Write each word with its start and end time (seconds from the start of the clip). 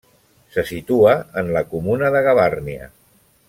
Se 0.55 0.63
situa 0.69 1.11
en 1.43 1.53
la 1.59 1.63
comuna 1.75 2.13
de 2.17 2.25
Gavarnia. 2.31 2.91